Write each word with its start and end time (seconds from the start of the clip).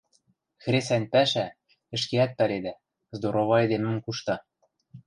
Хресӓнь 0.63 1.07
пӓшӓ, 1.13 1.45
ӹшкеӓт 1.95 2.31
паледӓ, 2.39 2.73
здорова 3.15 3.57
эдемӹм 3.65 3.97
кушта. 4.05 4.35